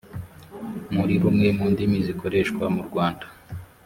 [0.95, 3.25] muri rumwe mu ndimi zikoreshwa mu rwanda